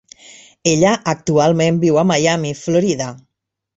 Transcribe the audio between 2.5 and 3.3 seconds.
Florida.